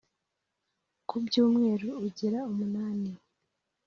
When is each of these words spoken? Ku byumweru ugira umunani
Ku 1.07 1.15
byumweru 1.25 1.87
ugira 2.05 2.39
umunani 2.51 3.11